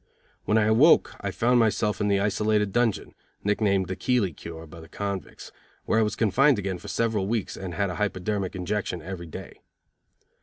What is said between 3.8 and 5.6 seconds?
the Keeley Cure by the convicts,